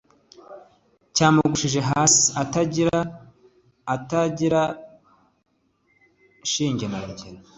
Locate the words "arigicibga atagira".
2.41-4.61